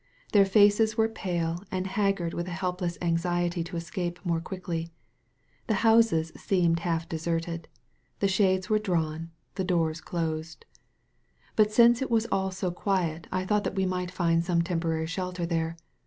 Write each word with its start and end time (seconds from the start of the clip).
Their 0.31 0.45
faces 0.45 0.97
were 0.97 1.07
pale 1.07 1.63
and 1.69 1.85
haggard 1.85 2.33
with 2.33 2.47
a 2.47 2.57
helpless 2.57 2.97
anxiety 3.03 3.63
to 3.65 3.77
escape 3.77 4.17
more 4.25 4.41
quickly. 4.41 4.89
The 5.67 5.75
houses 5.85 6.31
seemed 6.35 6.79
half 6.79 7.07
deserted. 7.07 7.67
The 8.19 8.27
shades 8.27 8.67
were 8.67 8.79
drawn, 8.79 9.29
the 9.53 9.63
doors 9.63 10.01
closed. 10.01 10.65
But 11.55 11.71
since 11.71 12.01
it 12.01 12.09
was 12.09 12.25
aQ 12.31 12.51
so 12.51 12.71
quiet, 12.71 13.27
I 13.31 13.45
thought 13.45 13.63
that 13.63 13.75
we 13.75 13.85
might 13.85 14.11
jSnd 14.11 14.41
some 14.41 14.63
temporary 14.63 15.05
shelter 15.05 15.45
there. 15.45 15.77